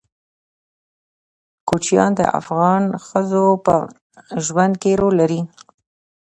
کوچیان 1.67 2.11
د 2.19 2.21
افغان 2.39 2.83
ښځو 3.07 3.45
په 3.65 3.75
ژوند 4.45 4.73
کې 4.81 4.91
رول 4.99 5.13
لري. 5.21 5.41